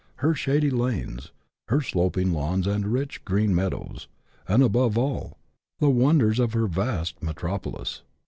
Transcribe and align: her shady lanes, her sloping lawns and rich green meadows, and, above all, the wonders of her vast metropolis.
her 0.15 0.33
shady 0.33 0.71
lanes, 0.71 1.31
her 1.67 1.79
sloping 1.79 2.31
lawns 2.33 2.65
and 2.65 2.87
rich 2.87 3.23
green 3.23 3.53
meadows, 3.53 4.07
and, 4.47 4.63
above 4.63 4.97
all, 4.97 5.37
the 5.77 5.91
wonders 5.91 6.39
of 6.39 6.53
her 6.53 6.65
vast 6.65 7.21
metropolis. 7.21 8.01